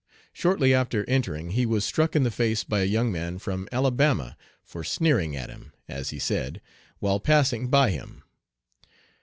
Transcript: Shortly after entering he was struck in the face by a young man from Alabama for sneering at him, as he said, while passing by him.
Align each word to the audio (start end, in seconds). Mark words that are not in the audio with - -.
Shortly 0.33 0.73
after 0.73 1.07
entering 1.07 1.51
he 1.51 1.63
was 1.67 1.85
struck 1.85 2.15
in 2.15 2.23
the 2.23 2.31
face 2.31 2.63
by 2.63 2.79
a 2.81 2.85
young 2.85 3.11
man 3.11 3.37
from 3.37 3.69
Alabama 3.71 4.35
for 4.63 4.83
sneering 4.83 5.35
at 5.35 5.51
him, 5.51 5.73
as 5.87 6.09
he 6.09 6.17
said, 6.17 6.59
while 6.97 7.19
passing 7.19 7.67
by 7.67 7.91
him. 7.91 8.23